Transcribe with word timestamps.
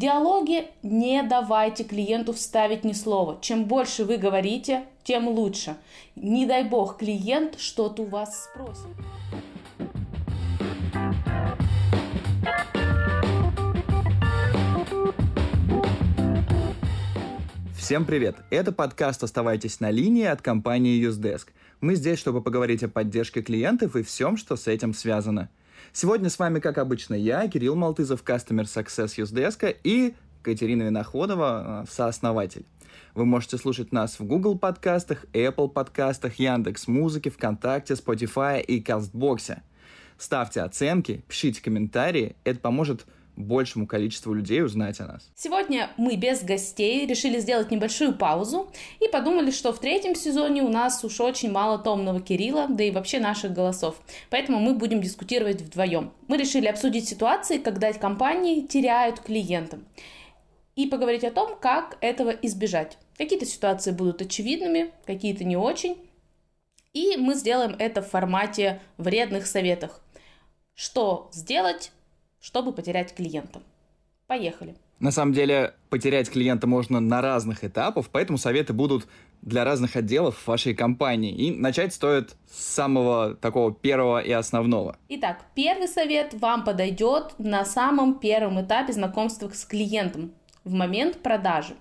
диалоге 0.00 0.70
не 0.82 1.22
давайте 1.22 1.84
клиенту 1.84 2.32
вставить 2.32 2.84
ни 2.84 2.92
слова. 2.92 3.38
Чем 3.42 3.66
больше 3.66 4.06
вы 4.06 4.16
говорите, 4.16 4.84
тем 5.04 5.28
лучше. 5.28 5.76
Не 6.16 6.46
дай 6.46 6.64
бог 6.64 6.96
клиент 6.96 7.58
что-то 7.58 8.02
у 8.02 8.06
вас 8.06 8.44
спросит. 8.44 8.86
Всем 17.76 18.06
привет! 18.06 18.36
Это 18.50 18.72
подкаст 18.72 19.22
«Оставайтесь 19.22 19.80
на 19.80 19.90
линии» 19.90 20.24
от 20.24 20.40
компании 20.40 21.06
Usedesk. 21.06 21.48
Мы 21.80 21.96
здесь, 21.96 22.18
чтобы 22.18 22.40
поговорить 22.40 22.82
о 22.82 22.88
поддержке 22.88 23.42
клиентов 23.42 23.96
и 23.96 24.02
всем, 24.02 24.38
что 24.38 24.56
с 24.56 24.66
этим 24.66 24.94
связано. 24.94 25.50
Сегодня 25.92 26.30
с 26.30 26.38
вами, 26.38 26.60
как 26.60 26.78
обычно, 26.78 27.14
я, 27.14 27.48
Кирилл 27.48 27.74
Малтызов, 27.74 28.22
Customer 28.22 28.62
Success 28.62 29.16
Usedesk 29.18 29.76
и 29.82 30.14
Катерина 30.42 30.84
Виноходова, 30.84 31.82
э, 31.82 31.90
сооснователь. 31.90 32.64
Вы 33.16 33.24
можете 33.24 33.58
слушать 33.58 33.90
нас 33.90 34.20
в 34.20 34.24
Google 34.24 34.56
подкастах, 34.56 35.24
Apple 35.32 35.68
подкастах, 35.68 36.38
Яндекс 36.38 36.86
Музыке, 36.86 37.30
ВКонтакте, 37.30 37.94
Spotify 37.94 38.60
и 38.60 38.80
Кастбоксе. 38.80 39.62
Ставьте 40.16 40.60
оценки, 40.60 41.24
пишите 41.26 41.60
комментарии, 41.60 42.36
это 42.44 42.60
поможет 42.60 43.04
большему 43.40 43.86
количеству 43.86 44.32
людей 44.32 44.62
узнать 44.62 45.00
о 45.00 45.06
нас. 45.06 45.30
Сегодня 45.36 45.90
мы 45.96 46.16
без 46.16 46.42
гостей 46.42 47.06
решили 47.06 47.38
сделать 47.38 47.70
небольшую 47.70 48.14
паузу 48.14 48.72
и 48.98 49.08
подумали, 49.08 49.50
что 49.50 49.72
в 49.72 49.78
третьем 49.78 50.14
сезоне 50.14 50.62
у 50.62 50.68
нас 50.68 51.04
уж 51.04 51.20
очень 51.20 51.52
мало 51.52 51.78
томного 51.78 52.20
Кирилла, 52.20 52.66
да 52.68 52.82
и 52.82 52.90
вообще 52.90 53.20
наших 53.20 53.52
голосов. 53.52 54.00
Поэтому 54.30 54.58
мы 54.58 54.74
будем 54.74 55.00
дискутировать 55.00 55.60
вдвоем. 55.60 56.12
Мы 56.28 56.36
решили 56.36 56.66
обсудить 56.66 57.08
ситуации, 57.08 57.58
когда 57.58 57.90
компании 58.00 58.62
теряют 58.62 59.20
клиентов 59.20 59.80
и 60.76 60.86
поговорить 60.86 61.24
о 61.24 61.30
том, 61.30 61.58
как 61.58 61.98
этого 62.00 62.30
избежать. 62.30 62.98
Какие-то 63.18 63.46
ситуации 63.46 63.92
будут 63.92 64.22
очевидными, 64.22 64.92
какие-то 65.04 65.44
не 65.44 65.56
очень. 65.56 65.96
И 66.92 67.16
мы 67.16 67.34
сделаем 67.34 67.76
это 67.78 68.02
в 68.02 68.08
формате 68.08 68.80
вредных 68.96 69.46
советов. 69.46 70.00
Что 70.74 71.28
сделать, 71.32 71.92
чтобы 72.40 72.72
потерять 72.72 73.14
клиента. 73.14 73.60
Поехали. 74.26 74.74
На 75.00 75.10
самом 75.10 75.32
деле, 75.32 75.74
потерять 75.88 76.30
клиента 76.30 76.66
можно 76.66 77.00
на 77.00 77.20
разных 77.20 77.64
этапах, 77.64 78.06
поэтому 78.12 78.38
советы 78.38 78.72
будут 78.72 79.06
для 79.42 79.64
разных 79.64 79.96
отделов 79.96 80.46
вашей 80.46 80.74
компании. 80.74 81.32
И 81.34 81.50
начать 81.50 81.94
стоит 81.94 82.36
с 82.50 82.62
самого 82.74 83.34
такого 83.34 83.72
первого 83.72 84.20
и 84.20 84.30
основного. 84.30 84.96
Итак, 85.08 85.40
первый 85.54 85.88
совет 85.88 86.34
вам 86.34 86.64
подойдет 86.64 87.34
на 87.38 87.64
самом 87.64 88.18
первом 88.18 88.60
этапе 88.60 88.92
знакомства 88.92 89.48
с 89.48 89.64
клиентом, 89.64 90.32
в 90.64 90.72
момент 90.72 91.22
продажи. 91.22 91.74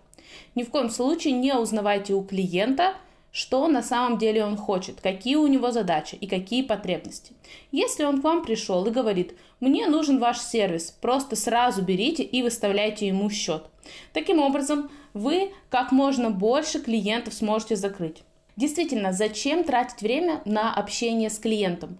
Ни 0.56 0.64
в 0.64 0.70
коем 0.70 0.90
случае 0.90 1.34
не 1.34 1.54
узнавайте 1.54 2.14
у 2.14 2.24
клиента– 2.24 2.96
что 3.32 3.68
на 3.68 3.84
самом 3.84 4.18
деле 4.18 4.44
он 4.44 4.58
хочет, 4.58 5.02
какие 5.02 5.36
у 5.36 5.48
него 5.48 5.72
задачи 5.72 6.16
и 6.16 6.28
какие 6.28 6.64
потребности. 6.64 7.34
Если 7.72 8.04
он 8.04 8.22
к 8.22 8.24
вам 8.24 8.44
пришел 8.44 8.86
и 8.86 8.92
говорит, 8.92 9.36
мне 9.60 9.88
нужен 9.88 10.20
ваш 10.20 10.40
сервис, 10.40 10.92
просто 11.02 11.36
сразу 11.36 11.82
берите 11.82 12.24
и 12.24 12.42
выставляйте 12.42 13.08
ему 13.08 13.30
счет. 13.30 13.66
Таким 14.14 14.40
образом, 14.40 14.90
вы 15.14 15.52
как 15.70 15.92
можно 15.92 16.30
больше 16.30 16.80
клиентов 16.80 17.34
сможете 17.34 17.76
закрыть. 17.76 18.24
Действительно, 18.56 19.14
зачем 19.14 19.64
тратить 19.64 20.02
время 20.02 20.42
на 20.46 20.74
общение 20.74 21.30
с 21.30 21.40
клиентом? 21.40 21.98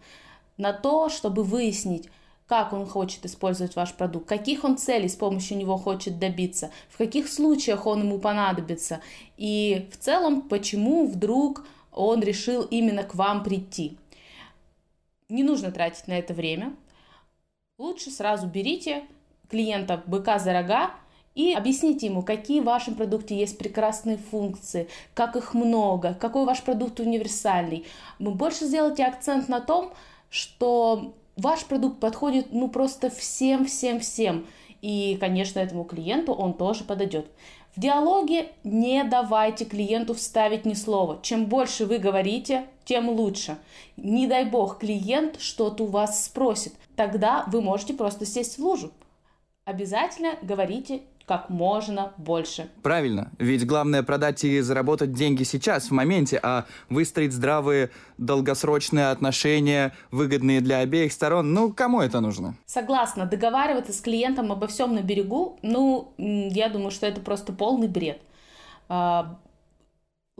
На 0.58 0.74
то, 0.74 1.10
чтобы 1.10 1.44
выяснить, 1.44 2.10
как 2.50 2.74
он 2.74 2.88
хочет 2.88 3.26
использовать 3.26 3.76
ваш 3.76 3.94
продукт, 3.94 4.28
каких 4.28 4.64
он 4.64 4.76
целей 4.76 5.08
с 5.08 5.16
помощью 5.16 5.56
него 5.56 5.78
хочет 5.78 6.18
добиться, 6.18 6.72
в 6.90 6.98
каких 6.98 7.30
случаях 7.30 7.86
он 7.86 8.02
ему 8.02 8.18
понадобится 8.18 9.02
и 9.38 9.88
в 9.92 9.98
целом, 9.98 10.42
почему 10.42 11.06
вдруг 11.06 11.64
он 11.92 12.24
решил 12.24 12.64
именно 12.64 13.04
к 13.04 13.14
вам 13.14 13.44
прийти. 13.44 13.98
Не 15.30 15.44
нужно 15.44 15.72
тратить 15.72 16.08
на 16.08 16.14
это 16.14 16.34
время. 16.34 16.76
Лучше 17.78 18.10
сразу 18.10 18.48
берите 18.48 19.04
клиента 19.48 20.02
быка 20.08 20.40
за 20.40 20.52
рога 20.52 20.90
и 21.36 21.54
объясните 21.54 22.08
ему, 22.08 22.24
какие 22.24 22.62
в 22.62 22.66
вашем 22.66 22.96
продукте 22.96 23.38
есть 23.38 23.60
прекрасные 23.60 24.18
функции, 24.18 24.90
как 25.14 25.36
их 25.36 25.54
много, 25.54 26.16
какой 26.16 26.46
ваш 26.46 26.64
продукт 26.64 27.00
универсальный. 27.00 27.86
Вы 28.18 28.32
больше 28.32 28.66
сделайте 28.66 29.06
акцент 29.06 29.50
на 29.50 29.62
том, 29.62 29.94
что 30.32 31.14
ваш 31.40 31.66
продукт 31.66 32.00
подходит 32.00 32.48
ну 32.52 32.68
просто 32.70 33.10
всем-всем-всем. 33.10 34.46
И, 34.82 35.18
конечно, 35.20 35.60
этому 35.60 35.84
клиенту 35.84 36.34
он 36.34 36.54
тоже 36.54 36.84
подойдет. 36.84 37.28
В 37.76 37.80
диалоге 37.80 38.52
не 38.64 39.04
давайте 39.04 39.66
клиенту 39.66 40.14
вставить 40.14 40.66
ни 40.66 40.74
слова. 40.74 41.20
Чем 41.22 41.46
больше 41.46 41.86
вы 41.86 41.98
говорите, 41.98 42.66
тем 42.86 43.10
лучше. 43.10 43.58
Не 43.98 44.28
дай 44.28 44.46
бог 44.46 44.80
клиент 44.80 45.40
что-то 45.40 45.84
у 45.84 45.88
вас 45.88 46.26
спросит. 46.26 46.74
Тогда 46.96 47.44
вы 47.48 47.62
можете 47.62 47.94
просто 47.94 48.26
сесть 48.26 48.58
в 48.58 48.64
лужу. 48.64 48.92
Обязательно 49.66 50.32
говорите 50.42 51.02
как 51.30 51.52
можно 51.52 52.12
больше. 52.18 52.72
Правильно, 52.82 53.30
ведь 53.38 53.64
главное 53.68 54.02
продать 54.02 54.44
и 54.44 54.62
заработать 54.62 55.14
деньги 55.14 55.44
сейчас, 55.44 55.90
в 55.90 55.92
моменте, 55.92 56.40
а 56.42 56.66
выстроить 56.90 57.34
здравые 57.34 57.92
долгосрочные 58.18 59.12
отношения, 59.12 59.94
выгодные 60.10 60.60
для 60.60 60.80
обеих 60.80 61.14
сторон, 61.14 61.54
ну, 61.54 61.72
кому 61.72 62.02
это 62.02 62.20
нужно? 62.20 62.56
Согласна, 62.66 63.28
договариваться 63.28 63.94
с 63.94 64.02
клиентом 64.02 64.52
обо 64.52 64.66
всем 64.66 64.96
на 64.96 65.04
берегу, 65.04 65.60
ну, 65.62 66.14
я 66.18 66.68
думаю, 66.68 66.90
что 66.90 67.06
это 67.06 67.22
просто 67.22 67.54
полный 67.54 67.88
бред. 67.88 68.20
А, 68.88 69.38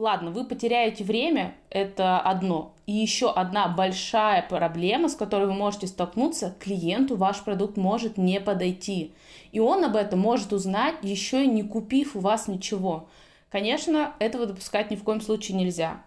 Ладно, 0.00 0.30
вы 0.30 0.44
потеряете 0.44 1.04
время, 1.04 1.54
это 1.68 2.20
одно. 2.20 2.74
И 2.90 2.92
еще 2.92 3.30
одна 3.30 3.68
большая 3.68 4.42
проблема, 4.42 5.08
с 5.08 5.14
которой 5.14 5.46
вы 5.46 5.54
можете 5.54 5.86
столкнуться, 5.86 6.56
клиенту 6.58 7.14
ваш 7.16 7.40
продукт 7.44 7.76
может 7.76 8.16
не 8.18 8.40
подойти. 8.40 9.12
И 9.52 9.60
он 9.60 9.84
об 9.84 9.94
этом 9.94 10.18
может 10.18 10.52
узнать, 10.52 10.96
еще 11.02 11.44
и 11.44 11.46
не 11.46 11.62
купив 11.62 12.16
у 12.16 12.18
вас 12.18 12.48
ничего. 12.48 13.06
Конечно, 13.48 14.14
этого 14.18 14.44
допускать 14.44 14.90
ни 14.90 14.96
в 14.96 15.04
коем 15.04 15.20
случае 15.20 15.56
нельзя. 15.56 16.02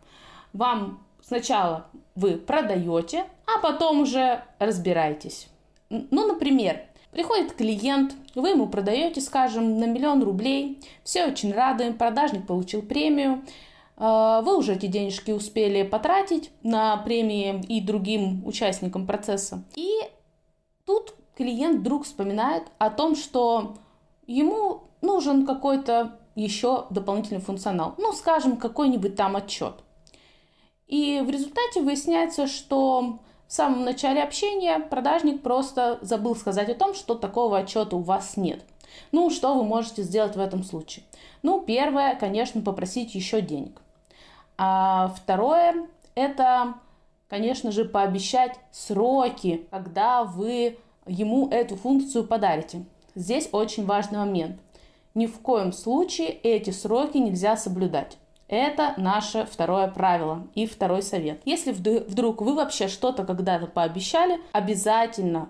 Вам 0.51 1.01
сначала 1.21 1.87
вы 2.15 2.35
продаете, 2.35 3.27
а 3.47 3.61
потом 3.61 4.01
уже 4.01 4.43
разбирайтесь. 4.59 5.47
Ну, 5.89 6.27
например, 6.27 6.81
Приходит 7.13 7.53
клиент, 7.53 8.15
вы 8.33 8.49
ему 8.49 8.65
продаете, 8.65 9.21
скажем, 9.21 9.77
на 9.79 9.85
миллион 9.85 10.23
рублей, 10.23 10.79
все 11.03 11.27
очень 11.27 11.53
рады, 11.53 11.93
продажник 11.93 12.47
получил 12.47 12.81
премию, 12.81 13.43
вы 13.95 14.57
уже 14.57 14.73
эти 14.73 14.87
денежки 14.87 15.31
успели 15.31 15.83
потратить 15.83 16.51
на 16.63 16.97
премии 16.97 17.63
и 17.67 17.79
другим 17.79 18.45
участникам 18.45 19.05
процесса. 19.05 19.63
И 19.75 19.89
тут 20.85 21.13
клиент 21.35 21.79
вдруг 21.79 22.05
вспоминает 22.05 22.63
о 22.77 22.89
том, 22.89 23.15
что 23.15 23.75
ему 24.25 24.83
нужен 25.01 25.45
какой-то 25.45 26.19
еще 26.35 26.85
дополнительный 26.89 27.41
функционал. 27.41 27.95
Ну, 27.97 28.11
скажем, 28.13 28.57
какой-нибудь 28.57 29.15
там 29.15 29.35
отчет. 29.35 29.75
И 30.87 31.21
в 31.25 31.29
результате 31.29 31.81
выясняется, 31.81 32.47
что 32.47 33.19
в 33.47 33.53
самом 33.53 33.83
начале 33.83 34.23
общения 34.23 34.79
продажник 34.79 35.41
просто 35.43 35.99
забыл 36.01 36.35
сказать 36.35 36.69
о 36.69 36.75
том, 36.75 36.93
что 36.93 37.15
такого 37.15 37.59
отчета 37.59 37.95
у 37.95 38.01
вас 38.01 38.37
нет. 38.37 38.65
Ну, 39.11 39.29
что 39.29 39.55
вы 39.55 39.63
можете 39.63 40.03
сделать 40.03 40.35
в 40.35 40.39
этом 40.39 40.63
случае? 40.63 41.05
Ну, 41.41 41.61
первое, 41.61 42.15
конечно, 42.15 42.61
попросить 42.61 43.15
еще 43.15 43.41
денег. 43.41 43.81
А 44.57 45.13
второе– 45.15 45.87
это, 46.15 46.75
конечно 47.29 47.71
же, 47.71 47.85
пообещать 47.85 48.59
сроки, 48.71 49.67
когда 49.71 50.23
вы 50.23 50.77
ему 51.05 51.49
эту 51.49 51.75
функцию 51.75 52.25
подарите. 52.25 52.85
Здесь 53.15 53.49
очень 53.51 53.85
важный 53.85 54.19
момент. 54.19 54.59
Ни 55.13 55.27
в 55.27 55.39
коем 55.39 55.73
случае 55.73 56.29
эти 56.29 56.71
сроки 56.71 57.17
нельзя 57.17 57.55
соблюдать. 57.55 58.17
Это 58.47 58.93
наше 58.97 59.47
второе 59.49 59.87
правило 59.87 60.47
и 60.53 60.65
второй 60.65 61.01
совет. 61.01 61.41
Если 61.45 61.71
вдруг 61.71 62.41
вы 62.41 62.55
вообще 62.55 62.87
что-то 62.87 63.23
когда-то 63.23 63.67
пообещали, 63.67 64.39
обязательно 64.51 65.49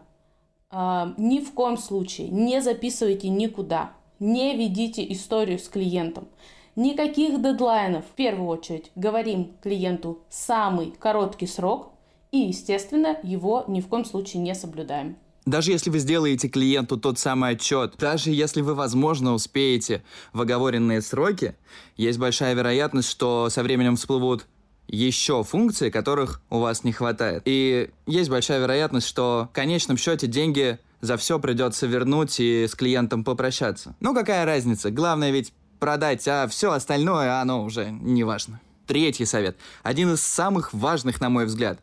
ни 1.17 1.39
в 1.39 1.53
коем 1.53 1.77
случае 1.77 2.29
не 2.29 2.61
записывайте 2.61 3.29
никуда, 3.29 3.91
не 4.19 4.57
ведите 4.57 5.09
историю 5.11 5.59
с 5.59 5.69
клиентом. 5.69 6.27
Никаких 6.75 7.39
дедлайнов. 7.41 8.03
В 8.05 8.15
первую 8.15 8.47
очередь 8.47 8.91
говорим 8.95 9.51
клиенту 9.61 10.23
самый 10.29 10.91
короткий 10.97 11.45
срок 11.45 11.91
и, 12.31 12.39
естественно, 12.39 13.17
его 13.21 13.63
ни 13.67 13.79
в 13.79 13.87
коем 13.87 14.05
случае 14.05 14.41
не 14.41 14.55
соблюдаем. 14.55 15.17
Даже 15.45 15.71
если 15.71 15.89
вы 15.89 15.99
сделаете 15.99 16.47
клиенту 16.47 16.97
тот 16.97 17.19
самый 17.19 17.51
отчет, 17.51 17.95
даже 17.99 18.31
если 18.31 18.61
вы, 18.61 18.73
возможно, 18.73 19.33
успеете 19.33 20.03
в 20.31 20.41
оговоренные 20.41 21.01
сроки, 21.01 21.55
есть 21.97 22.17
большая 22.17 22.55
вероятность, 22.55 23.09
что 23.09 23.49
со 23.49 23.61
временем 23.61 23.97
всплывут 23.97 24.47
еще 24.87 25.43
функции, 25.43 25.89
которых 25.89 26.41
у 26.49 26.59
вас 26.59 26.83
не 26.83 26.91
хватает. 26.91 27.43
И 27.45 27.89
есть 28.05 28.29
большая 28.29 28.59
вероятность, 28.59 29.07
что 29.07 29.47
в 29.51 29.55
конечном 29.55 29.97
счете 29.97 30.27
деньги 30.27 30.79
за 31.01 31.17
все 31.17 31.39
придется 31.39 31.87
вернуть 31.87 32.39
и 32.39 32.65
с 32.67 32.75
клиентом 32.75 33.23
попрощаться. 33.23 33.95
Ну 33.99 34.13
какая 34.13 34.45
разница, 34.45 34.91
главное 34.91 35.31
ведь 35.31 35.53
продать, 35.79 36.27
а 36.27 36.47
все 36.47 36.71
остальное, 36.71 37.41
оно 37.41 37.63
уже 37.63 37.91
не 37.91 38.23
важно. 38.23 38.61
Третий 38.87 39.25
совет, 39.25 39.57
один 39.81 40.13
из 40.13 40.21
самых 40.21 40.73
важных, 40.73 41.19
на 41.19 41.29
мой 41.29 41.45
взгляд. 41.45 41.79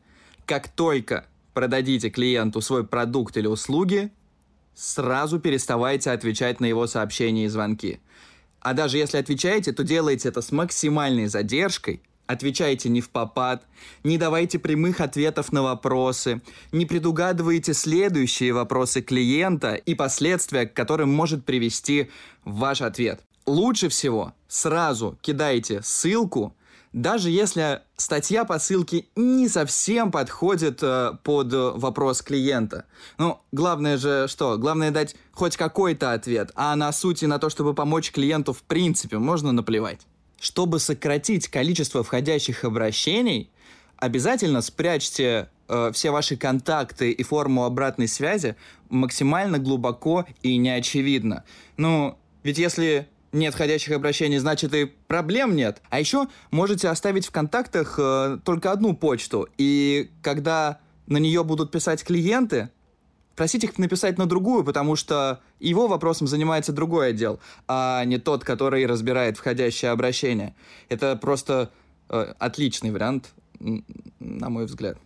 Как 0.47 0.69
только 0.69 1.27
продадите 1.55 2.11
клиенту 2.11 2.61
свой 2.61 2.87
продукт 2.87 3.37
или 3.37 3.47
услуги, 3.47 4.11
сразу 4.75 5.39
переставайте 5.39 6.11
отвечать 6.11 6.61
на 6.61 6.67
его 6.67 6.87
сообщения 6.87 7.45
и 7.45 7.49
звонки. 7.49 8.01
А 8.61 8.75
даже 8.75 8.99
если 8.99 9.19
отвечаете, 9.19 9.73
то 9.73 9.83
делайте 9.85 10.29
это 10.29 10.43
с 10.43 10.53
максимальной 10.53 11.27
задержкой, 11.27 12.03
отвечайте 12.31 12.89
не 12.89 13.01
в 13.01 13.11
попад, 13.11 13.67
не 14.05 14.19
давайте 14.19 14.59
прямых 14.59 15.01
ответов 15.01 15.53
на 15.53 15.63
вопросы, 15.63 16.41
не 16.73 16.87
предугадывайте 16.87 17.75
следующие 17.75 18.53
вопросы 18.53 19.03
клиента 19.03 19.75
и 19.75 19.95
последствия, 19.95 20.67
к 20.67 20.75
которым 20.75 21.13
может 21.13 21.45
привести 21.45 22.11
ваш 22.45 22.83
ответ. 22.83 23.21
Лучше 23.47 23.89
всего 23.89 24.33
сразу 24.49 25.19
кидайте 25.23 25.83
ссылку 25.83 26.55
даже 26.93 27.31
если 27.31 27.83
статья 27.97 28.45
по 28.45 28.59
ссылке 28.59 29.07
не 29.15 29.49
совсем 29.49 30.11
подходит 30.11 30.83
э, 30.83 31.13
под 31.23 31.53
вопрос 31.53 32.21
клиента. 32.21 32.85
Ну, 33.17 33.41
главное 33.53 33.97
же 33.97 34.27
что? 34.27 34.59
Главное 34.59 34.91
дать 34.91 35.15
хоть 35.31 35.57
какой-то 35.57 36.13
ответ, 36.13 36.51
а 36.57 36.75
на 36.75 36.91
сути 36.93 37.27
на 37.27 37.39
то, 37.39 37.49
чтобы 37.49 37.75
помочь 37.75 38.11
клиенту 38.11 38.53
в 38.53 38.63
принципе, 38.65 39.19
можно 39.19 39.53
наплевать. 39.53 40.01
Чтобы 40.41 40.81
сократить 40.81 41.49
количество 41.49 42.03
входящих 42.03 42.65
обращений, 42.65 43.51
обязательно 43.99 44.63
спрячьте 44.63 45.51
э, 45.69 45.91
все 45.93 46.11
ваши 46.11 46.37
контакты 46.37 47.13
и 47.13 47.23
форму 47.23 47.65
обратной 47.65 48.09
связи 48.09 48.57
максимально 48.89 49.59
глубоко 49.59 50.27
и 50.43 50.57
неочевидно. 50.57 51.45
Ну, 51.77 52.19
ведь 52.43 52.57
если 52.57 53.07
нет 53.33 53.55
входящих 53.55 53.93
обращений, 53.93 54.39
значит 54.39 54.75
и 54.75 54.87
проблем 54.87 55.55
нет. 55.55 55.83
А 55.91 56.01
еще 56.01 56.27
можете 56.51 56.89
оставить 56.89 57.27
в 57.27 57.31
контактах 57.31 57.97
э, 57.99 58.39
только 58.43 58.73
одну 58.73 58.97
почту. 58.97 59.47
И 59.59 60.11
когда 60.23 60.81
на 61.07 61.19
нее 61.19 61.45
будут 61.45 61.71
писать 61.71 62.03
клиенты, 62.03 62.71
просить 63.37 63.65
их 63.65 63.79
написать 63.79 64.19
на 64.19 64.27
другую, 64.27 64.65
потому 64.65 64.97
что 64.97 65.41
его 65.59 65.89
вопросом 65.89 66.27
занимается 66.27 66.73
другой 66.73 67.11
отдел, 67.11 67.41
а 67.69 68.05
не 68.05 68.19
тот, 68.19 68.45
который 68.45 68.87
разбирает 68.87 69.37
входящее 69.39 69.91
обращение. 69.91 70.55
Это 70.89 71.17
просто 71.17 71.71
э, 72.09 72.35
отличный 72.39 72.91
вариант, 72.91 73.31
на 74.19 74.51
мой 74.51 74.67
взгляд. 74.67 74.99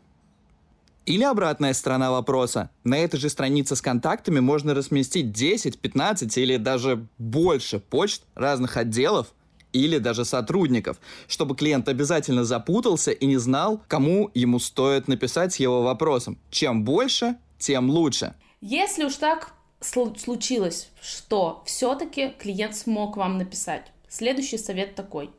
Или 1.06 1.22
обратная 1.22 1.74
сторона 1.74 2.10
вопроса. 2.10 2.70
На 2.82 2.96
этой 2.96 3.20
же 3.20 3.28
странице 3.28 3.76
с 3.76 3.82
контактами 3.82 4.40
можно 4.40 4.72
разместить 4.72 5.32
10, 5.32 5.78
15 5.78 6.38
или 6.38 6.56
даже 6.56 7.06
больше 7.18 7.78
почт 7.78 8.22
разных 8.34 8.78
отделов 8.78 9.34
или 9.74 9.98
даже 9.98 10.24
сотрудников, 10.24 10.98
чтобы 11.28 11.56
клиент 11.56 11.88
обязательно 11.88 12.44
запутался 12.44 13.10
и 13.10 13.26
не 13.26 13.36
знал, 13.36 13.82
кому 13.86 14.30
ему 14.32 14.58
стоит 14.58 15.08
написать 15.08 15.52
с 15.52 15.56
его 15.56 15.82
вопросом. 15.82 16.38
Чем 16.50 16.84
больше, 16.84 17.36
тем 17.64 17.90
лучше. 17.90 18.34
Если 18.60 19.04
уж 19.04 19.16
так 19.16 19.54
случилось, 19.80 20.90
что 21.00 21.62
все-таки 21.66 22.30
клиент 22.38 22.76
смог 22.76 23.16
вам 23.16 23.38
написать, 23.38 23.90
следующий 24.08 24.58
совет 24.58 24.94
такой. 24.94 25.30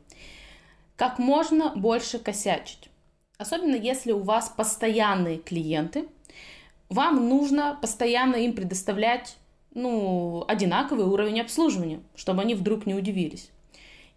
Как 0.96 1.18
можно 1.18 1.72
больше 1.74 2.18
косячить. 2.18 2.88
Особенно 3.38 3.74
если 3.74 4.12
у 4.12 4.22
вас 4.22 4.52
постоянные 4.56 5.38
клиенты, 5.38 6.08
вам 6.88 7.28
нужно 7.28 7.78
постоянно 7.80 8.36
им 8.36 8.54
предоставлять 8.54 9.36
ну, 9.74 10.44
одинаковый 10.48 11.06
уровень 11.06 11.40
обслуживания, 11.40 12.00
чтобы 12.14 12.42
они 12.42 12.54
вдруг 12.54 12.86
не 12.86 12.94
удивились. 12.94 13.50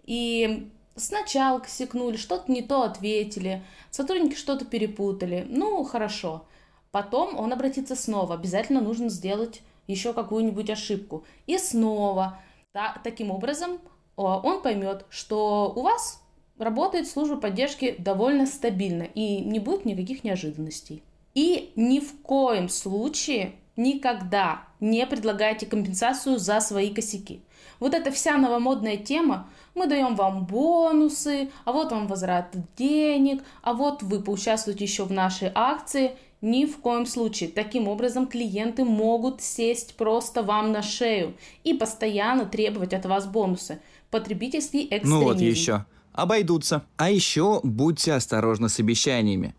И 0.05 0.69
сначала 0.95 1.59
косякнули, 1.59 2.15
что-то 2.15 2.51
не 2.51 2.61
то 2.61 2.83
ответили, 2.83 3.61
сотрудники 3.91 4.35
что-то 4.35 4.65
перепутали, 4.65 5.45
ну, 5.49 5.83
хорошо. 5.83 6.45
Потом 6.91 7.37
он 7.37 7.53
обратится 7.53 7.95
снова, 7.95 8.35
обязательно 8.35 8.81
нужно 8.81 9.09
сделать 9.09 9.61
еще 9.87 10.13
какую-нибудь 10.13 10.69
ошибку. 10.69 11.23
И 11.47 11.57
снова. 11.57 12.39
Да, 12.73 12.99
таким 13.03 13.31
образом 13.31 13.79
он 14.15 14.61
поймет, 14.61 15.05
что 15.09 15.73
у 15.75 15.81
вас 15.81 16.21
работает 16.57 17.07
служба 17.07 17.37
поддержки 17.37 17.95
довольно 17.97 18.45
стабильно 18.45 19.03
и 19.03 19.39
не 19.39 19.59
будет 19.59 19.85
никаких 19.85 20.23
неожиданностей. 20.23 21.03
И 21.33 21.71
ни 21.75 21.99
в 21.99 22.21
коем 22.21 22.69
случае 22.69 23.53
никогда 23.75 24.63
не 24.79 25.05
предлагайте 25.05 25.65
компенсацию 25.65 26.37
за 26.37 26.59
свои 26.59 26.93
косяки. 26.93 27.41
Вот 27.79 27.93
эта 27.93 28.11
вся 28.11 28.37
новомодная 28.37 28.97
тема, 28.97 29.47
мы 29.73 29.87
даем 29.87 30.15
вам 30.15 30.45
бонусы, 30.45 31.49
а 31.63 31.71
вот 31.71 31.91
вам 31.91 32.07
возврат 32.07 32.53
денег, 32.75 33.41
а 33.61 33.73
вот 33.73 34.03
вы 34.03 34.21
поучаствуете 34.21 34.83
еще 34.83 35.05
в 35.05 35.11
нашей 35.11 35.51
акции. 35.55 36.17
Ни 36.41 36.65
в 36.65 36.77
коем 36.77 37.05
случае. 37.05 37.49
Таким 37.49 37.87
образом, 37.87 38.27
клиенты 38.27 38.85
могут 38.85 39.41
сесть 39.41 39.95
просто 39.95 40.41
вам 40.41 40.71
на 40.71 40.81
шею 40.81 41.35
и 41.63 41.73
постоянно 41.73 42.45
требовать 42.45 42.93
от 42.93 43.05
вас 43.05 43.27
бонусы. 43.27 43.81
Потребительский 44.09 44.83
экстремизм. 44.83 45.09
Ну 45.09 45.23
вот 45.23 45.41
еще 45.41 45.85
обойдутся. 46.13 46.83
А 46.97 47.09
еще 47.09 47.59
будьте 47.63 48.13
осторожны 48.13 48.69
с 48.69 48.79
обещаниями. 48.79 49.55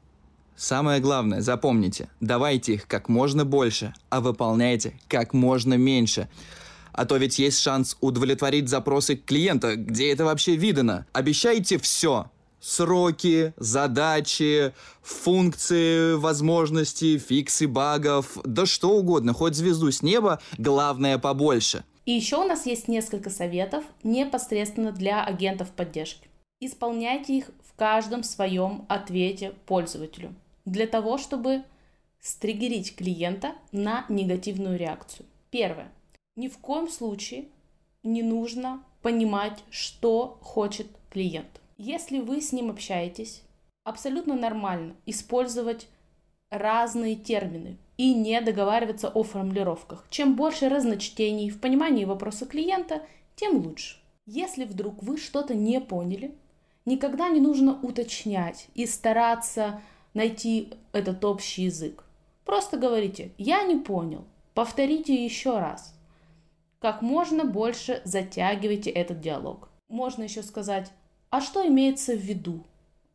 Самое 0.56 1.00
главное, 1.00 1.40
запомните, 1.40 2.10
давайте 2.20 2.74
их 2.74 2.86
как 2.86 3.08
можно 3.08 3.46
больше, 3.46 3.94
а 4.10 4.20
выполняйте 4.20 4.92
как 5.08 5.32
можно 5.32 5.74
меньше. 5.74 6.28
А 6.92 7.06
то 7.06 7.16
ведь 7.16 7.38
есть 7.38 7.60
шанс 7.60 7.96
удовлетворить 8.02 8.68
запросы 8.68 9.16
клиента, 9.16 9.76
где 9.76 10.12
это 10.12 10.26
вообще 10.26 10.56
видано. 10.56 11.06
Обещайте 11.12 11.78
все. 11.78 12.30
Сроки, 12.60 13.54
задачи, 13.56 14.74
функции, 15.02 16.14
возможности, 16.14 17.16
фиксы 17.18 17.66
багов, 17.66 18.36
да 18.44 18.66
что 18.66 18.90
угодно, 18.90 19.32
хоть 19.32 19.54
звезду 19.54 19.90
с 19.90 20.02
неба, 20.02 20.40
главное 20.58 21.18
побольше. 21.18 21.84
И 22.04 22.12
еще 22.12 22.36
у 22.36 22.44
нас 22.44 22.66
есть 22.66 22.86
несколько 22.86 23.30
советов 23.30 23.84
непосредственно 24.02 24.92
для 24.92 25.24
агентов 25.24 25.70
поддержки. 25.70 26.28
Исполняйте 26.60 27.38
их 27.38 27.50
в 27.66 27.74
каждом 27.76 28.22
своем 28.22 28.84
ответе 28.88 29.54
пользователю 29.64 30.34
для 30.66 30.86
того, 30.86 31.16
чтобы 31.16 31.62
стригерить 32.20 32.94
клиента 32.94 33.54
на 33.72 34.04
негативную 34.10 34.78
реакцию. 34.78 35.24
Первое. 35.50 35.90
Ни 36.36 36.48
в 36.48 36.58
коем 36.58 36.88
случае 36.88 37.46
не 38.02 38.22
нужно 38.22 38.82
понимать, 39.02 39.64
что 39.70 40.38
хочет 40.42 40.86
клиент. 41.10 41.59
Если 41.82 42.20
вы 42.20 42.42
с 42.42 42.52
ним 42.52 42.68
общаетесь, 42.68 43.42
абсолютно 43.84 44.34
нормально 44.34 44.96
использовать 45.06 45.88
разные 46.50 47.16
термины 47.16 47.78
и 47.96 48.12
не 48.12 48.38
договариваться 48.42 49.08
о 49.08 49.22
формулировках. 49.22 50.04
Чем 50.10 50.36
больше 50.36 50.68
разночтений 50.68 51.48
в 51.48 51.58
понимании 51.58 52.04
вопроса 52.04 52.44
клиента, 52.44 53.00
тем 53.34 53.64
лучше. 53.64 53.96
Если 54.26 54.66
вдруг 54.66 55.02
вы 55.02 55.16
что-то 55.16 55.54
не 55.54 55.80
поняли, 55.80 56.34
никогда 56.84 57.30
не 57.30 57.40
нужно 57.40 57.80
уточнять 57.80 58.66
и 58.74 58.84
стараться 58.84 59.80
найти 60.12 60.74
этот 60.92 61.24
общий 61.24 61.62
язык. 61.62 62.04
Просто 62.44 62.76
говорите 62.76 63.32
«я 63.38 63.62
не 63.62 63.76
понял», 63.76 64.26
повторите 64.52 65.14
еще 65.24 65.58
раз. 65.58 65.94
Как 66.78 67.00
можно 67.00 67.46
больше 67.46 68.02
затягивайте 68.04 68.90
этот 68.90 69.22
диалог. 69.22 69.70
Можно 69.88 70.24
еще 70.24 70.42
сказать 70.42 70.92
«а 71.30 71.40
что 71.40 71.66
имеется 71.66 72.14
в 72.14 72.20
виду?» 72.20 72.64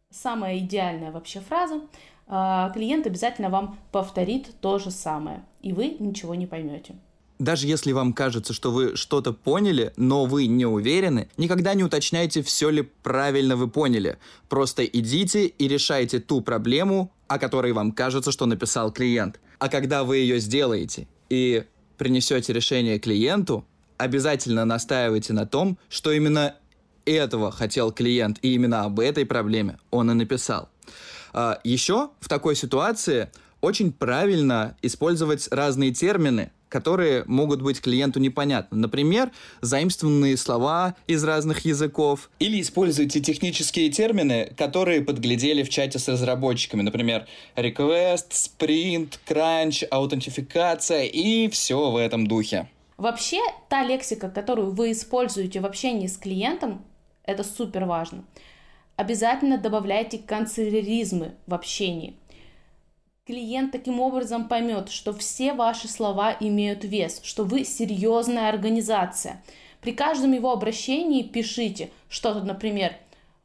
Самая 0.10 0.60
идеальная 0.60 1.12
вообще 1.12 1.42
фраза. 1.42 1.82
А, 2.28 2.70
клиент 2.72 3.06
обязательно 3.06 3.50
вам 3.50 3.78
повторит 3.92 4.50
то 4.62 4.80
же 4.80 4.90
самое, 4.90 5.44
и 5.62 5.74
вы 5.74 5.98
ничего 6.00 6.36
не 6.36 6.48
поймете. 6.48 6.96
Даже 7.38 7.68
если 7.68 7.92
вам 7.92 8.14
кажется, 8.14 8.54
что 8.54 8.72
вы 8.72 8.96
что-то 8.96 9.34
поняли, 9.34 9.92
но 9.98 10.26
вы 10.26 10.48
не 10.48 10.66
уверены, 10.66 11.28
никогда 11.36 11.74
не 11.74 11.84
уточняйте, 11.84 12.42
все 12.42 12.70
ли 12.70 12.84
правильно 13.04 13.58
вы 13.58 13.68
поняли. 13.68 14.18
Просто 14.48 14.86
идите 14.86 15.48
и 15.48 15.68
решайте 15.68 16.20
ту 16.20 16.40
проблему, 16.40 17.12
о 17.28 17.38
которой 17.38 17.74
вам 17.74 17.92
кажется, 17.92 18.32
что 18.32 18.46
написал 18.46 18.92
клиент. 18.92 19.40
А 19.60 19.68
когда 19.68 20.06
вы 20.06 20.18
ее 20.18 20.40
сделаете 20.40 21.08
и 21.30 21.66
принесете 21.98 22.54
решение 22.54 23.00
клиенту, 23.00 23.66
обязательно 23.98 24.64
настаивайте 24.64 25.34
на 25.34 25.46
том, 25.46 25.78
что 25.90 26.14
именно 26.14 26.56
этого 27.06 27.52
хотел 27.52 27.92
клиент, 27.92 28.40
и 28.42 28.54
именно 28.54 28.84
об 28.84 29.00
этой 29.00 29.26
проблеме 29.26 29.78
он 29.92 30.12
и 30.12 30.14
написал. 30.14 30.70
А, 31.34 31.60
Еще 31.64 32.10
в 32.20 32.30
такой 32.30 32.56
ситуации 32.56 33.30
очень 33.62 33.92
правильно 33.92 34.78
использовать 34.82 35.48
разные 35.52 35.92
термины, 35.92 36.52
которые 36.70 37.24
могут 37.26 37.62
быть 37.62 37.82
клиенту 37.82 38.20
непонятны. 38.20 38.78
Например, 38.78 39.32
заимствованные 39.62 40.36
слова 40.38 40.96
из 41.08 41.24
разных 41.24 41.66
языков. 41.66 42.30
Или 42.40 42.62
используйте 42.62 43.22
технические 43.22 43.90
термины, 43.90 44.54
которые 44.58 45.02
подглядели 45.02 45.64
в 45.64 45.70
чате 45.70 46.00
с 46.00 46.08
разработчиками. 46.08 46.82
Например, 46.82 47.26
request, 47.56 48.32
sprint, 48.32 49.14
crunch, 49.28 49.86
аутентификация 49.86 51.04
и 51.04 51.48
все 51.50 51.92
в 51.92 51.98
этом 51.98 52.28
духе. 52.28 52.70
Вообще, 52.98 53.40
та 53.70 53.84
лексика, 53.84 54.30
которую 54.30 54.72
вы 54.72 54.92
используете 54.92 55.60
в 55.60 55.66
общении 55.66 56.08
с 56.08 56.18
клиентом, 56.18 56.84
это 57.26 57.44
супер 57.44 57.86
важно. 57.86 58.24
Обязательно 58.96 59.58
добавляйте 59.58 60.18
канцеляризмы 60.18 61.36
в 61.48 61.54
общении. 61.54 62.16
Клиент 63.26 63.72
таким 63.72 64.00
образом 64.00 64.48
поймет, 64.48 64.90
что 64.90 65.12
все 65.14 65.54
ваши 65.54 65.88
слова 65.88 66.36
имеют 66.40 66.84
вес, 66.84 67.20
что 67.24 67.44
вы 67.44 67.66
серьезная 67.66 68.50
организация. 68.50 69.44
При 69.82 69.92
каждом 69.92 70.32
его 70.32 70.52
обращении 70.52 71.24
пишите 71.24 71.90
что-то, 72.08 72.42
например, 72.44 72.96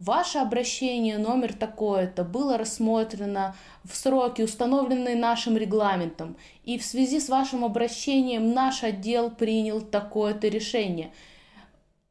Ваше 0.00 0.38
обращение 0.38 1.18
номер 1.18 1.52
такое-то 1.52 2.24
было 2.24 2.56
рассмотрено 2.56 3.54
в 3.84 3.94
сроки, 3.94 4.40
установленные 4.40 5.14
нашим 5.14 5.58
регламентом, 5.58 6.38
и 6.64 6.78
в 6.78 6.84
связи 6.86 7.20
с 7.20 7.28
вашим 7.28 7.66
обращением 7.66 8.54
наш 8.54 8.82
отдел 8.82 9.30
принял 9.30 9.82
такое-то 9.82 10.48
решение. 10.48 11.12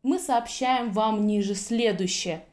Мы 0.02 0.18
сообщаем 0.18 0.92
вам 0.92 1.28
ниже 1.28 1.56
следующее. 1.56 2.46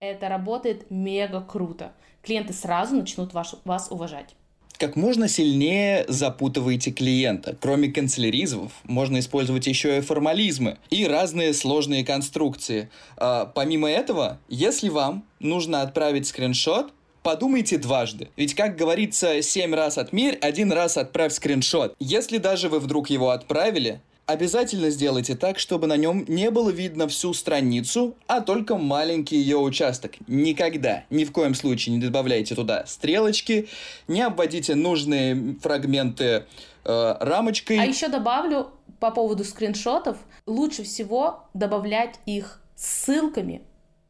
Это 0.00 0.28
работает 0.28 0.90
мега 0.90 1.40
круто. 1.40 1.92
Клиенты 2.22 2.52
сразу 2.52 2.96
начнут 2.96 3.32
ваш, 3.32 3.54
вас 3.64 3.90
уважать 3.90 4.34
как 4.78 4.96
можно 4.96 5.28
сильнее 5.28 6.04
запутываете 6.08 6.90
клиента. 6.90 7.56
Кроме 7.60 7.88
канцеляризмов, 7.90 8.72
можно 8.84 9.18
использовать 9.18 9.66
еще 9.66 9.96
и 9.96 10.00
формализмы 10.00 10.78
и 10.90 11.06
разные 11.06 11.54
сложные 11.54 12.04
конструкции. 12.04 12.90
А, 13.16 13.46
помимо 13.46 13.88
этого, 13.88 14.38
если 14.48 14.88
вам 14.88 15.24
нужно 15.38 15.80
отправить 15.80 16.26
скриншот, 16.26 16.92
подумайте 17.22 17.78
дважды. 17.78 18.28
Ведь, 18.36 18.54
как 18.54 18.76
говорится, 18.76 19.40
семь 19.42 19.74
раз 19.74 19.96
отмерь, 19.96 20.36
один 20.42 20.72
раз 20.72 20.98
отправь 20.98 21.32
скриншот. 21.32 21.94
Если 21.98 22.38
даже 22.38 22.68
вы 22.68 22.80
вдруг 22.80 23.08
его 23.08 23.30
отправили, 23.30 24.02
Обязательно 24.26 24.88
сделайте 24.88 25.36
так, 25.36 25.58
чтобы 25.58 25.86
на 25.86 25.98
нем 25.98 26.24
не 26.28 26.50
было 26.50 26.70
видно 26.70 27.06
всю 27.08 27.34
страницу, 27.34 28.14
а 28.26 28.40
только 28.40 28.76
маленький 28.76 29.36
ее 29.36 29.58
участок. 29.58 30.12
Никогда, 30.26 31.04
ни 31.10 31.24
в 31.24 31.32
коем 31.32 31.54
случае 31.54 31.96
не 31.96 32.00
добавляйте 32.00 32.54
туда 32.54 32.86
стрелочки, 32.86 33.68
не 34.08 34.22
обводите 34.22 34.76
нужные 34.76 35.56
фрагменты 35.60 36.46
э, 36.84 37.16
рамочкой. 37.20 37.78
А 37.78 37.84
еще 37.84 38.08
добавлю 38.08 38.68
по 38.98 39.10
поводу 39.10 39.44
скриншотов, 39.44 40.16
лучше 40.46 40.84
всего 40.84 41.44
добавлять 41.52 42.18
их 42.24 42.62
ссылками, 42.76 43.60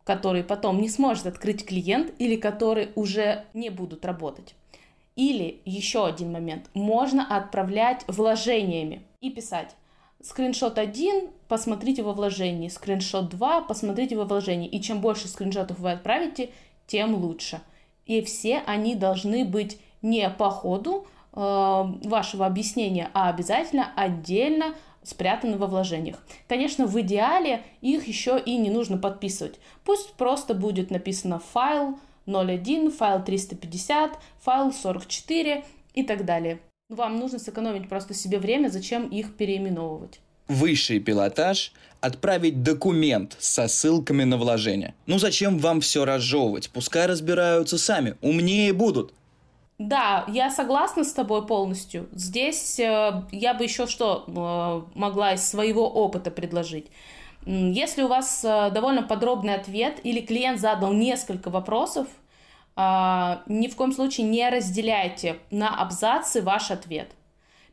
которые 0.04 0.44
потом 0.44 0.80
не 0.80 0.88
сможет 0.88 1.26
открыть 1.26 1.66
клиент 1.66 2.12
или 2.20 2.36
которые 2.36 2.90
уже 2.94 3.46
не 3.52 3.68
будут 3.68 4.04
работать. 4.04 4.54
Или 5.16 5.60
еще 5.64 6.06
один 6.06 6.30
момент, 6.30 6.66
можно 6.72 7.26
отправлять 7.36 8.04
вложениями 8.06 9.02
и 9.20 9.30
писать 9.30 9.74
скриншот 10.24 10.78
1, 10.78 11.28
посмотрите 11.48 12.02
во 12.02 12.14
вложении, 12.14 12.68
скриншот 12.68 13.28
2, 13.28 13.60
посмотрите 13.62 14.16
во 14.16 14.24
вложении. 14.24 14.68
И 14.68 14.80
чем 14.80 15.00
больше 15.00 15.28
скриншотов 15.28 15.78
вы 15.78 15.92
отправите, 15.92 16.50
тем 16.86 17.14
лучше. 17.14 17.60
И 18.06 18.22
все 18.22 18.62
они 18.66 18.94
должны 18.94 19.44
быть 19.44 19.78
не 20.02 20.28
по 20.30 20.50
ходу 20.50 21.06
э, 21.32 21.36
вашего 21.36 22.46
объяснения, 22.46 23.10
а 23.12 23.28
обязательно 23.28 23.92
отдельно 23.96 24.74
спрятаны 25.02 25.58
во 25.58 25.66
вложениях. 25.66 26.16
Конечно, 26.48 26.86
в 26.86 26.98
идеале 27.02 27.62
их 27.82 28.08
еще 28.08 28.40
и 28.40 28.56
не 28.56 28.70
нужно 28.70 28.96
подписывать. 28.96 29.60
Пусть 29.84 30.14
просто 30.14 30.54
будет 30.54 30.90
написано 30.90 31.38
файл 31.38 31.98
01, 32.26 32.90
файл 32.90 33.22
350, 33.22 34.18
файл 34.40 34.72
44 34.72 35.64
и 35.92 36.02
так 36.02 36.24
далее. 36.24 36.60
Вам 36.90 37.18
нужно 37.18 37.38
сэкономить 37.38 37.88
просто 37.88 38.12
себе 38.12 38.38
время, 38.38 38.68
зачем 38.68 39.08
их 39.08 39.36
переименовывать. 39.36 40.20
Высший 40.48 41.00
пилотаж– 41.00 41.72
отправить 42.02 42.62
документ 42.62 43.36
со 43.38 43.68
ссылками 43.68 44.24
на 44.24 44.36
вложение. 44.36 44.94
Ну 45.06 45.18
зачем 45.18 45.56
вам 45.56 45.80
все 45.80 46.04
разжевывать? 46.04 46.68
Пускай 46.68 47.06
разбираются 47.06 47.78
сами, 47.78 48.16
умнее 48.20 48.74
будут. 48.74 49.14
Да, 49.78 50.26
я 50.28 50.50
согласна 50.50 51.04
с 51.04 51.14
тобой 51.14 51.46
полностью. 51.46 52.06
Здесь 52.12 52.78
э, 52.78 53.22
я 53.32 53.54
бы 53.54 53.64
еще 53.64 53.86
что 53.86 54.24
э, 54.26 54.98
могла 54.98 55.32
из 55.32 55.42
своего 55.42 55.88
опыта 55.88 56.30
предложить. 56.30 56.88
Если 57.46 58.02
у 58.02 58.08
вас 58.08 58.44
э, 58.44 58.70
довольно 58.74 59.02
подробный 59.02 59.54
ответ 59.54 60.00
или 60.02 60.20
клиент 60.20 60.60
задал 60.60 60.92
несколько 60.92 61.48
вопросов, 61.48 62.08
ни 62.76 63.68
в 63.68 63.76
коем 63.76 63.92
случае 63.92 64.26
не 64.26 64.48
разделяйте 64.48 65.38
на 65.50 65.80
абзацы 65.80 66.42
ваш 66.42 66.70
ответ. 66.70 67.12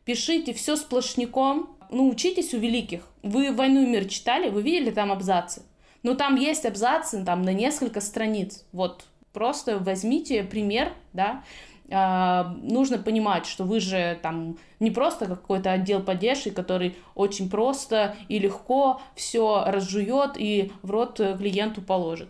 Пишите 0.06 0.54
все 0.54 0.76
сплошняком, 0.76 1.76
ну, 1.90 2.10
учитесь 2.10 2.54
у 2.54 2.60
великих. 2.60 3.08
Вы 3.24 3.52
«Войну 3.52 3.84
и 3.84 3.86
мир» 3.86 4.06
читали, 4.06 4.50
вы 4.50 4.62
видели 4.62 4.92
там 4.92 5.12
абзацы? 5.12 5.64
Ну, 6.04 6.16
там 6.16 6.36
есть 6.36 6.66
абзацы 6.66 7.24
там 7.24 7.44
на 7.44 7.54
несколько 7.54 8.02
страниц. 8.02 8.66
Вот, 8.72 9.06
просто 9.34 9.78
возьмите 9.80 10.44
пример, 10.44 10.94
да, 11.14 11.44
Uh, 11.90 12.46
нужно 12.62 12.98
понимать, 13.00 13.46
что 13.46 13.66
вы 13.66 13.82
же 13.82 14.18
там 14.22 14.58
не 14.80 14.92
просто 14.92 15.26
какой-то 15.26 15.74
отдел 15.74 16.02
поддержки, 16.02 16.48
который 16.48 16.96
очень 17.16 17.50
просто 17.50 18.16
и 18.30 18.40
легко 18.40 19.02
все 19.14 19.66
разжует 19.68 20.38
и 20.38 20.72
в 20.84 20.92
рот 20.92 21.18
клиенту 21.18 21.82
положит. 21.82 22.30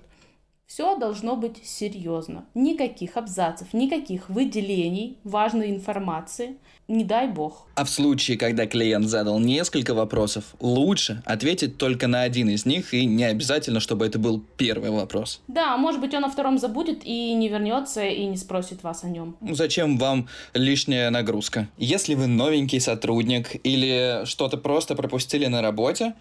Все 0.74 0.96
должно 0.96 1.36
быть 1.36 1.58
серьезно. 1.66 2.46
Никаких 2.54 3.18
абзацев, 3.18 3.74
никаких 3.74 4.30
выделений 4.30 5.18
важной 5.26 5.70
информации. 5.70 6.56
Не 6.88 7.04
дай 7.04 7.28
бог. 7.28 7.68
А 7.76 7.84
в 7.84 7.90
случае, 7.90 8.38
когда 8.38 8.66
клиент 8.66 9.10
задал 9.10 9.38
несколько 9.38 9.94
вопросов, 9.94 10.56
лучше 10.62 11.24
ответить 11.26 11.78
только 11.78 12.08
на 12.08 12.22
один 12.22 12.48
из 12.48 12.66
них, 12.66 12.94
и 12.94 13.06
не 13.06 13.26
обязательно, 13.26 13.82
чтобы 13.82 14.06
это 14.06 14.18
был 14.18 14.42
первый 14.56 14.92
вопрос. 14.92 15.42
Да, 15.50 15.76
может 15.76 16.00
быть, 16.00 16.14
он 16.14 16.24
о 16.24 16.30
втором 16.30 16.58
забудет 16.58 17.02
и 17.04 17.34
не 17.34 17.50
вернется 17.50 18.06
и 18.06 18.26
не 18.26 18.38
спросит 18.38 18.82
вас 18.82 19.04
о 19.04 19.10
нем. 19.10 19.36
Зачем 19.42 19.98
вам 19.98 20.30
лишняя 20.54 21.10
нагрузка? 21.10 21.68
Если 21.78 22.16
вы 22.16 22.28
новенький 22.28 22.80
сотрудник 22.80 23.58
или 23.66 24.22
что-то 24.24 24.56
просто 24.56 24.96
пропустили 24.96 25.48
на 25.48 25.62
работе, 25.62 26.14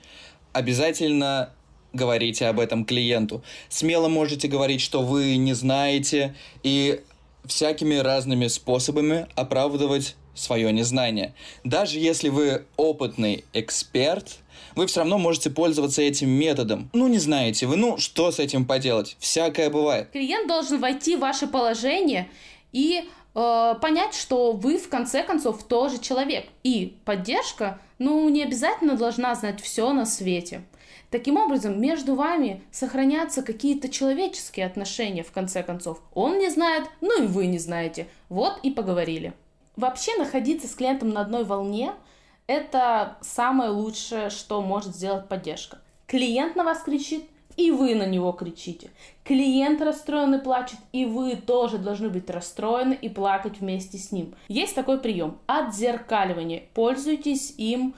обязательно 0.52 1.50
говорите 1.92 2.46
об 2.46 2.60
этом 2.60 2.84
клиенту. 2.84 3.42
Смело 3.68 4.08
можете 4.08 4.48
говорить, 4.48 4.80
что 4.80 5.02
вы 5.02 5.36
не 5.36 5.54
знаете, 5.54 6.34
и 6.62 7.00
всякими 7.44 7.96
разными 7.96 8.46
способами 8.46 9.26
оправдывать 9.34 10.16
свое 10.34 10.72
незнание. 10.72 11.34
Даже 11.64 11.98
если 11.98 12.28
вы 12.28 12.64
опытный 12.76 13.44
эксперт, 13.52 14.38
вы 14.74 14.86
все 14.86 15.00
равно 15.00 15.18
можете 15.18 15.50
пользоваться 15.50 16.02
этим 16.02 16.30
методом. 16.30 16.90
Ну, 16.92 17.08
не 17.08 17.18
знаете 17.18 17.66
вы, 17.66 17.76
ну, 17.76 17.98
что 17.98 18.30
с 18.30 18.38
этим 18.38 18.64
поделать? 18.64 19.16
Всякое 19.18 19.70
бывает. 19.70 20.10
Клиент 20.10 20.48
должен 20.48 20.80
войти 20.80 21.16
в 21.16 21.20
ваше 21.20 21.46
положение 21.46 22.28
и 22.72 23.04
э, 23.34 23.74
понять, 23.80 24.14
что 24.14 24.52
вы, 24.52 24.78
в 24.78 24.88
конце 24.88 25.22
концов, 25.22 25.64
тоже 25.64 25.98
человек. 25.98 26.46
И 26.62 26.96
поддержка, 27.04 27.80
ну, 27.98 28.28
не 28.28 28.42
обязательно 28.42 28.96
должна 28.96 29.34
знать 29.34 29.60
все 29.60 29.92
на 29.92 30.06
свете. 30.06 30.62
Таким 31.10 31.36
образом, 31.36 31.80
между 31.80 32.14
вами 32.14 32.62
сохранятся 32.70 33.42
какие-то 33.42 33.88
человеческие 33.88 34.66
отношения, 34.66 35.24
в 35.24 35.32
конце 35.32 35.64
концов. 35.64 36.00
Он 36.14 36.38
не 36.38 36.50
знает, 36.50 36.84
ну 37.00 37.24
и 37.24 37.26
вы 37.26 37.46
не 37.46 37.58
знаете. 37.58 38.06
Вот 38.28 38.60
и 38.62 38.70
поговорили. 38.70 39.32
Вообще 39.74 40.16
находиться 40.16 40.68
с 40.68 40.74
клиентом 40.74 41.10
на 41.10 41.20
одной 41.22 41.44
волне– 41.44 41.92
это 42.46 43.18
самое 43.22 43.70
лучшее, 43.70 44.30
что 44.30 44.62
может 44.62 44.94
сделать 44.94 45.28
поддержка. 45.28 45.78
Клиент 46.06 46.54
на 46.54 46.62
вас 46.62 46.82
кричит, 46.82 47.24
и 47.56 47.72
вы 47.72 47.94
на 47.96 48.06
него 48.06 48.30
кричите. 48.32 48.90
Клиент 49.24 49.82
расстроен 49.82 50.34
и 50.34 50.42
плачет, 50.42 50.78
и 50.92 51.06
вы 51.06 51.34
тоже 51.34 51.78
должны 51.78 52.08
быть 52.08 52.30
расстроены 52.30 52.94
и 52.94 53.08
плакать 53.08 53.58
вместе 53.58 53.98
с 53.98 54.12
ним. 54.12 54.34
Есть 54.48 54.76
такой 54.76 54.98
прием– 54.98 55.38
отзеркаливание. 55.46 56.64
Пользуйтесь 56.72 57.52
им 57.58 57.94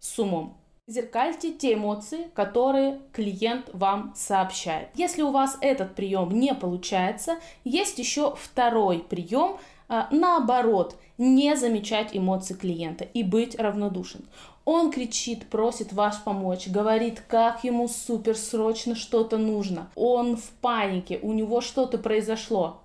с 0.00 0.18
умом. 0.18 0.57
Зеркальте 0.90 1.52
те 1.52 1.74
эмоции, 1.74 2.30
которые 2.32 3.02
клиент 3.12 3.68
вам 3.74 4.14
сообщает. 4.16 4.88
Если 4.94 5.20
у 5.20 5.30
вас 5.30 5.58
этот 5.60 5.94
прием 5.94 6.30
не 6.30 6.54
получается, 6.54 7.36
есть 7.62 7.98
еще 7.98 8.34
второй 8.36 9.00
прием, 9.00 9.58
а, 9.90 10.08
наоборот, 10.10 10.96
не 11.18 11.54
замечать 11.56 12.16
эмоции 12.16 12.54
клиента 12.54 13.04
и 13.04 13.22
быть 13.22 13.60
равнодушен. 13.60 14.24
Он 14.64 14.90
кричит, 14.90 15.50
просит 15.50 15.92
вас 15.92 16.16
помочь, 16.16 16.68
говорит, 16.68 17.22
как 17.28 17.64
ему 17.64 17.86
супер 17.86 18.34
срочно 18.34 18.94
что-то 18.94 19.36
нужно. 19.36 19.90
Он 19.94 20.38
в 20.38 20.48
панике, 20.62 21.18
у 21.20 21.34
него 21.34 21.60
что-то 21.60 21.98
произошло. 21.98 22.80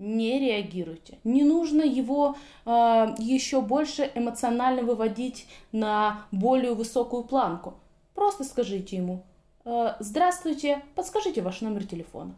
Не 0.00 0.40
реагируйте. 0.40 1.18
Не 1.24 1.44
нужно 1.44 1.82
его 1.82 2.36
э, 2.64 2.70
еще 3.18 3.60
больше 3.60 4.10
эмоционально 4.14 4.82
выводить 4.82 5.46
на 5.72 6.26
более 6.32 6.74
высокую 6.74 7.22
планку. 7.22 7.74
Просто 8.14 8.44
скажите 8.44 8.96
ему 8.96 9.22
э, 9.64 9.94
«Здравствуйте, 10.00 10.82
подскажите 10.94 11.42
ваш 11.42 11.60
номер 11.60 11.86
телефона». 11.86 12.34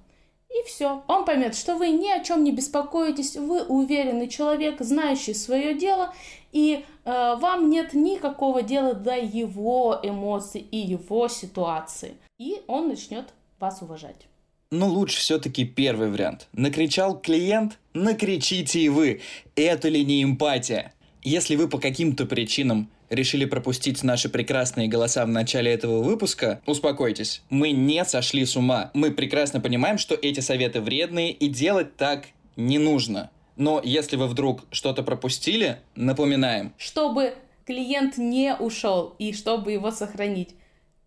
И 0.50 0.66
все. 0.66 1.02
Он 1.06 1.24
поймет, 1.24 1.54
что 1.54 1.76
вы 1.76 1.90
ни 1.90 2.10
о 2.10 2.22
чем 2.22 2.44
не 2.44 2.52
беспокоитесь, 2.52 3.36
вы 3.36 3.62
уверенный 3.62 4.28
человек, 4.28 4.80
знающий 4.80 5.32
свое 5.32 5.72
дело, 5.72 6.12
и 6.50 6.84
э, 7.04 7.36
вам 7.36 7.70
нет 7.70 7.94
никакого 7.94 8.62
дела 8.62 8.92
до 8.92 9.16
его 9.16 9.98
эмоций 10.02 10.60
и 10.60 10.76
его 10.76 11.28
ситуации. 11.28 12.16
И 12.38 12.62
он 12.66 12.88
начнет 12.88 13.32
вас 13.60 13.80
уважать. 13.80 14.26
Ну, 14.72 14.88
лучше 14.88 15.18
все-таки 15.18 15.66
первый 15.66 16.10
вариант. 16.10 16.48
Накричал 16.54 17.20
клиент, 17.20 17.78
накричите 17.92 18.80
и 18.80 18.88
вы. 18.88 19.20
Это 19.54 19.90
ли 19.90 20.02
не 20.02 20.24
эмпатия? 20.24 20.94
Если 21.22 21.56
вы 21.56 21.68
по 21.68 21.78
каким-то 21.78 22.24
причинам 22.24 22.88
решили 23.10 23.44
пропустить 23.44 24.02
наши 24.02 24.30
прекрасные 24.30 24.88
голоса 24.88 25.26
в 25.26 25.28
начале 25.28 25.70
этого 25.70 26.02
выпуска, 26.02 26.62
успокойтесь, 26.64 27.42
мы 27.50 27.72
не 27.72 28.02
сошли 28.06 28.46
с 28.46 28.56
ума. 28.56 28.90
Мы 28.94 29.10
прекрасно 29.10 29.60
понимаем, 29.60 29.98
что 29.98 30.14
эти 30.14 30.40
советы 30.40 30.80
вредные 30.80 31.32
и 31.32 31.48
делать 31.48 31.98
так 31.98 32.28
не 32.56 32.78
нужно. 32.78 33.30
Но 33.56 33.78
если 33.84 34.16
вы 34.16 34.26
вдруг 34.26 34.64
что-то 34.70 35.02
пропустили, 35.02 35.80
напоминаем. 35.96 36.72
Чтобы 36.78 37.34
клиент 37.66 38.16
не 38.16 38.56
ушел 38.56 39.16
и 39.18 39.34
чтобы 39.34 39.72
его 39.72 39.90
сохранить, 39.90 40.54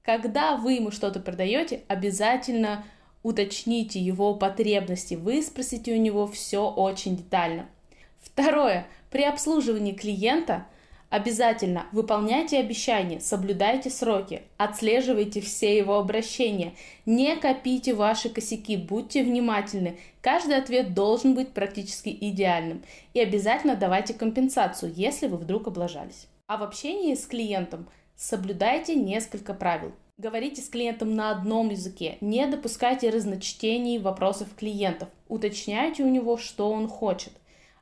когда 0.03 0.55
вы 0.55 0.73
ему 0.73 0.91
что-то 0.91 1.19
продаете, 1.19 1.81
обязательно 1.87 2.85
уточните 3.25 3.99
его 3.99 4.35
потребности, 4.35 5.15
вы 5.15 5.41
спросите 5.41 5.93
у 5.93 5.97
него 5.97 6.27
все 6.27 6.69
очень 6.69 7.17
детально. 7.17 7.67
Второе. 8.19 8.85
При 9.09 9.23
обслуживании 9.23 9.93
клиента 9.93 10.67
обязательно 11.09 11.87
выполняйте 11.91 12.59
обещания, 12.59 13.19
соблюдайте 13.19 13.89
сроки, 13.89 14.43
отслеживайте 14.57 15.41
все 15.41 15.75
его 15.75 15.97
обращения, 15.97 16.73
не 17.07 17.35
копите 17.35 17.95
ваши 17.95 18.29
косяки, 18.29 18.77
будьте 18.77 19.23
внимательны. 19.23 19.97
Каждый 20.21 20.57
ответ 20.57 20.93
должен 20.93 21.33
быть 21.33 21.49
практически 21.49 22.09
идеальным. 22.09 22.83
И 23.15 23.19
обязательно 23.19 23.75
давайте 23.75 24.13
компенсацию, 24.13 24.93
если 24.95 25.25
вы 25.25 25.37
вдруг 25.37 25.65
облажались. 25.65 26.27
А 26.45 26.57
в 26.57 26.63
общении 26.63 27.15
с 27.15 27.25
клиентом 27.25 27.87
соблюдайте 28.15 28.93
несколько 28.93 29.55
правил. 29.55 29.93
Говорите 30.17 30.61
с 30.61 30.69
клиентом 30.69 31.13
на 31.13 31.31
одном 31.31 31.71
языке, 31.71 32.17
не 32.21 32.47
допускайте 32.47 33.09
разночтений 33.09 33.99
вопросов 33.99 34.47
клиентов, 34.55 35.09
уточняйте 35.27 36.03
у 36.03 36.09
него, 36.09 36.37
что 36.37 36.71
он 36.71 36.87
хочет. 36.87 37.33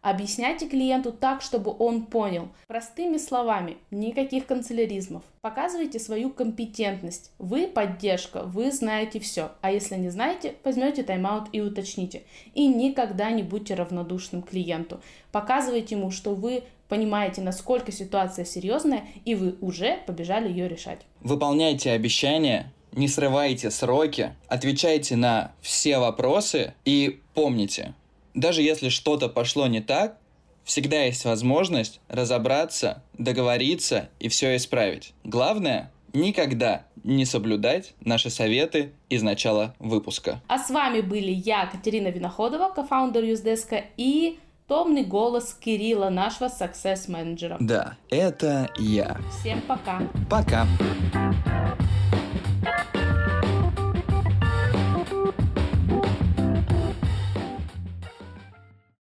Объясняйте 0.02 0.68
клиенту 0.68 1.12
так, 1.12 1.44
чтобы 1.44 1.76
он 1.78 2.08
понял. 2.08 2.50
Простыми 2.68 3.18
словами, 3.18 3.78
никаких 3.92 4.48
канцеляризмов. 4.48 5.24
Показывайте 5.42 6.00
свою 6.00 6.32
компетентность. 6.32 7.32
Вы 7.38 7.68
поддержка, 7.68 8.44
вы 8.44 8.72
знаете 8.72 9.20
все. 9.20 9.52
А 9.62 9.72
если 9.72 9.96
не 9.96 10.10
знаете, 10.10 10.56
возьмете 10.64 11.04
тайм-аут 11.04 11.50
и 11.54 11.62
уточните. 11.62 12.24
И 12.56 12.68
никогда 12.68 13.30
не 13.30 13.44
будьте 13.44 13.76
равнодушным 13.76 14.42
клиенту. 14.42 15.00
Показывайте 15.32 15.96
ему, 15.96 16.10
что 16.10 16.34
вы 16.34 16.64
понимаете, 16.94 17.42
насколько 17.42 17.92
ситуация 17.92 18.46
серьезная, 18.46 19.08
и 19.26 19.34
вы 19.34 19.56
уже 19.62 19.98
побежали 20.06 20.48
ее 20.48 20.68
решать. 20.68 21.00
Выполняйте 21.22 21.90
обещания, 21.90 22.72
не 22.92 23.08
срывайте 23.08 23.72
сроки, 23.72 24.36
отвечайте 24.48 25.16
на 25.16 25.54
все 25.60 25.98
вопросы 25.98 26.76
и 26.86 27.20
помните, 27.34 27.96
даже 28.36 28.62
если 28.62 28.90
что-то 28.90 29.28
пошло 29.28 29.66
не 29.66 29.82
так, 29.82 30.20
всегда 30.64 31.02
есть 31.02 31.26
возможность 31.26 32.00
разобраться, 32.10 33.02
договориться 33.18 34.10
и 34.20 34.28
все 34.28 34.56
исправить. 34.56 35.16
Главное 35.24 35.92
никогда 36.14 36.86
не 37.04 37.26
соблюдать 37.26 37.96
наши 38.02 38.30
советы 38.30 38.92
из 39.10 39.24
начала 39.24 39.74
выпуска. 39.80 40.42
А 40.48 40.60
с 40.60 40.70
вами 40.70 41.02
были 41.02 41.32
я, 41.32 41.66
Катерина 41.66 42.10
Виноходова, 42.10 42.70
кофаундер 42.70 43.24
Юздеска 43.24 43.84
и 43.98 44.38
томный 44.68 45.04
голос 45.04 45.54
Кирилла, 45.60 46.10
нашего 46.10 46.48
success 46.48 47.10
менеджера. 47.10 47.58
Да, 47.60 47.98
это 48.10 48.70
я. 48.78 49.18
Всем 49.40 49.62
пока. 49.62 50.02
Пока. 50.30 50.66